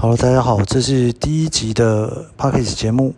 [0.00, 3.14] 哈喽，大家好，这是第一集的 package 节目。